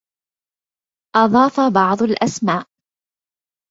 أضاف 1.15 1.59
بعض 1.73 2.01
الاسماء. 2.03 2.65